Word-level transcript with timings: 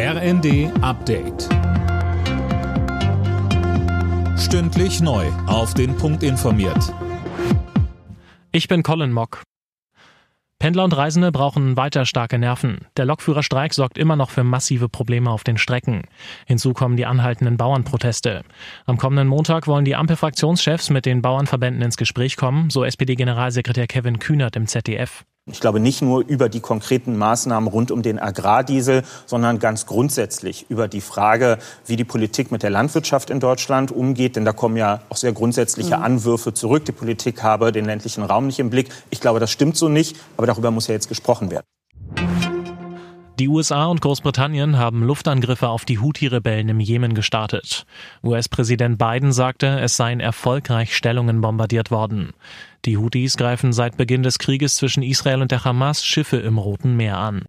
RND 0.00 0.70
Update. 0.80 1.48
Stündlich 4.38 5.00
neu. 5.00 5.26
Auf 5.48 5.74
den 5.74 5.96
Punkt 5.96 6.22
informiert. 6.22 6.94
Ich 8.52 8.68
bin 8.68 8.84
Colin 8.84 9.10
Mock. 9.10 9.42
Pendler 10.60 10.84
und 10.84 10.96
Reisende 10.96 11.32
brauchen 11.32 11.76
weiter 11.76 12.06
starke 12.06 12.38
Nerven. 12.38 12.86
Der 12.96 13.06
Lokführerstreik 13.06 13.74
sorgt 13.74 13.98
immer 13.98 14.14
noch 14.14 14.30
für 14.30 14.44
massive 14.44 14.88
Probleme 14.88 15.30
auf 15.30 15.42
den 15.42 15.58
Strecken. 15.58 16.02
Hinzu 16.46 16.74
kommen 16.74 16.96
die 16.96 17.06
anhaltenden 17.06 17.56
Bauernproteste. 17.56 18.44
Am 18.86 18.98
kommenden 18.98 19.26
Montag 19.26 19.66
wollen 19.66 19.84
die 19.84 19.96
Ampelfraktionschefs 19.96 20.90
mit 20.90 21.06
den 21.06 21.22
Bauernverbänden 21.22 21.82
ins 21.82 21.96
Gespräch 21.96 22.36
kommen, 22.36 22.70
so 22.70 22.84
SPD-Generalsekretär 22.84 23.88
Kevin 23.88 24.20
Kühnert 24.20 24.54
im 24.54 24.68
ZDF. 24.68 25.24
Ich 25.52 25.60
glaube 25.60 25.80
nicht 25.80 26.02
nur 26.02 26.24
über 26.26 26.48
die 26.48 26.60
konkreten 26.60 27.16
Maßnahmen 27.16 27.68
rund 27.68 27.90
um 27.90 28.02
den 28.02 28.18
Agrardiesel, 28.18 29.02
sondern 29.26 29.58
ganz 29.58 29.86
grundsätzlich 29.86 30.66
über 30.68 30.88
die 30.88 31.00
Frage, 31.00 31.58
wie 31.86 31.96
die 31.96 32.04
Politik 32.04 32.52
mit 32.52 32.62
der 32.62 32.70
Landwirtschaft 32.70 33.30
in 33.30 33.40
Deutschland 33.40 33.90
umgeht. 33.90 34.36
Denn 34.36 34.44
da 34.44 34.52
kommen 34.52 34.76
ja 34.76 35.00
auch 35.08 35.16
sehr 35.16 35.32
grundsätzliche 35.32 35.96
mhm. 35.96 36.02
Anwürfe 36.02 36.54
zurück. 36.54 36.84
Die 36.84 36.92
Politik 36.92 37.42
habe 37.42 37.72
den 37.72 37.84
ländlichen 37.84 38.22
Raum 38.22 38.46
nicht 38.46 38.58
im 38.58 38.70
Blick. 38.70 38.88
Ich 39.10 39.20
glaube, 39.20 39.40
das 39.40 39.50
stimmt 39.50 39.76
so 39.76 39.88
nicht. 39.88 40.16
Aber 40.36 40.46
darüber 40.46 40.70
muss 40.70 40.86
ja 40.86 40.94
jetzt 40.94 41.08
gesprochen 41.08 41.50
werden. 41.50 41.64
Die 43.38 43.46
USA 43.46 43.86
und 43.86 44.00
Großbritannien 44.00 44.78
haben 44.78 45.04
Luftangriffe 45.04 45.68
auf 45.68 45.84
die 45.84 46.00
Houthi-Rebellen 46.00 46.70
im 46.70 46.80
Jemen 46.80 47.14
gestartet. 47.14 47.86
US-Präsident 48.24 48.98
Biden 48.98 49.30
sagte, 49.30 49.78
es 49.78 49.96
seien 49.96 50.18
erfolgreich 50.18 50.96
Stellungen 50.96 51.40
bombardiert 51.40 51.92
worden. 51.92 52.32
Die 52.84 52.96
Houthis 52.96 53.36
greifen 53.36 53.72
seit 53.72 53.96
Beginn 53.96 54.24
des 54.24 54.40
Krieges 54.40 54.74
zwischen 54.74 55.04
Israel 55.04 55.40
und 55.40 55.52
der 55.52 55.64
Hamas 55.64 56.04
Schiffe 56.04 56.38
im 56.38 56.58
Roten 56.58 56.96
Meer 56.96 57.18
an. 57.18 57.44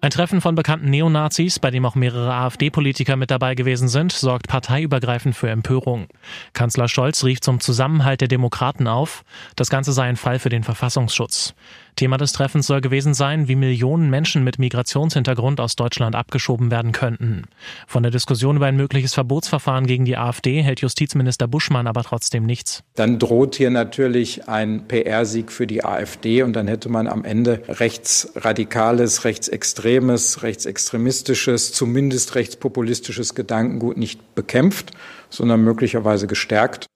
Ein 0.00 0.10
Treffen 0.10 0.42
von 0.42 0.54
bekannten 0.54 0.90
Neonazis, 0.90 1.58
bei 1.58 1.70
dem 1.70 1.86
auch 1.86 1.94
mehrere 1.94 2.34
AfD-Politiker 2.34 3.16
mit 3.16 3.30
dabei 3.30 3.54
gewesen 3.54 3.88
sind, 3.88 4.12
sorgt 4.12 4.48
parteiübergreifend 4.48 5.34
für 5.34 5.48
Empörung. 5.48 6.08
Kanzler 6.52 6.88
Scholz 6.88 7.24
rief 7.24 7.40
zum 7.40 7.58
Zusammenhalt 7.58 8.20
der 8.20 8.28
Demokraten 8.28 8.86
auf. 8.86 9.24
Das 9.56 9.70
Ganze 9.70 9.94
sei 9.94 10.04
ein 10.04 10.16
Fall 10.16 10.38
für 10.38 10.50
den 10.50 10.62
Verfassungsschutz. 10.62 11.54
Thema 11.94 12.16
des 12.16 12.32
Treffens 12.32 12.66
soll 12.66 12.80
gewesen 12.80 13.14
sein, 13.14 13.48
wie 13.48 13.56
Millionen 13.56 14.10
Menschen 14.10 14.44
mit 14.44 14.58
Migrationshintergrund 14.58 15.60
aus 15.60 15.76
Deutschland 15.76 16.16
abgeschoben 16.16 16.70
werden 16.70 16.92
könnten. 16.92 17.44
Von 17.86 18.02
der 18.02 18.12
Diskussion 18.12 18.56
über 18.56 18.66
ein 18.66 18.76
mögliches 18.76 19.14
Verbotsverfahren 19.14 19.86
gegen 19.86 20.04
die 20.04 20.16
AfD 20.16 20.62
hält 20.62 20.80
Justizminister 20.80 21.46
Buschmann 21.46 21.86
aber 21.86 22.02
trotzdem 22.02 22.46
nichts. 22.46 22.82
Dann 22.94 23.18
droht 23.18 23.54
hier 23.54 23.70
natürlich 23.70 24.48
ein 24.48 24.86
PR-Sieg 24.88 25.52
für 25.52 25.66
die 25.66 25.84
AfD 25.84 26.42
und 26.42 26.54
dann 26.54 26.68
hätte 26.68 26.88
man 26.88 27.06
am 27.06 27.24
Ende 27.24 27.62
rechtsradikales, 27.68 29.24
rechtsextremes, 29.24 30.42
rechtsextremistisches, 30.42 31.72
zumindest 31.72 32.34
rechtspopulistisches 32.34 33.34
Gedankengut 33.34 33.96
nicht 33.96 34.34
bekämpft, 34.34 34.92
sondern 35.30 35.62
möglicherweise 35.62 36.26
gestärkt. 36.26 36.86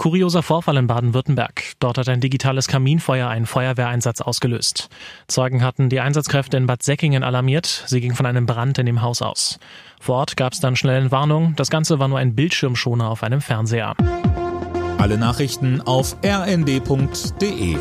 Kurioser 0.00 0.42
Vorfall 0.42 0.78
in 0.78 0.86
Baden-Württemberg. 0.86 1.74
Dort 1.78 1.98
hat 1.98 2.08
ein 2.08 2.22
digitales 2.22 2.68
Kaminfeuer 2.68 3.28
einen 3.28 3.44
Feuerwehreinsatz 3.44 4.22
ausgelöst. 4.22 4.88
Zeugen 5.28 5.62
hatten 5.62 5.90
die 5.90 6.00
Einsatzkräfte 6.00 6.56
in 6.56 6.64
Bad 6.66 6.82
Säckingen 6.82 7.22
alarmiert. 7.22 7.84
Sie 7.86 8.00
ging 8.00 8.14
von 8.14 8.24
einem 8.24 8.46
Brand 8.46 8.78
in 8.78 8.86
dem 8.86 9.02
Haus 9.02 9.20
aus. 9.20 9.58
Vor 10.00 10.16
Ort 10.16 10.38
gab 10.38 10.54
es 10.54 10.60
dann 10.60 10.74
schnell 10.74 11.00
eine 11.00 11.10
Warnung. 11.10 11.52
Das 11.56 11.68
Ganze 11.68 11.98
war 11.98 12.08
nur 12.08 12.18
ein 12.18 12.34
Bildschirmschoner 12.34 13.10
auf 13.10 13.22
einem 13.22 13.42
Fernseher. 13.42 13.94
Alle 14.96 15.18
Nachrichten 15.18 15.82
auf 15.82 16.16
rnd.de 16.24 17.76